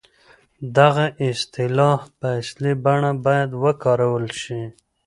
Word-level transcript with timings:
دغه 0.77 1.05
اصطلاح 1.29 1.99
په 2.19 2.27
اصلي 2.41 2.73
بڼه 2.83 3.11
بايد 3.25 3.49
وکارول 3.63 4.25
شي. 4.41 4.61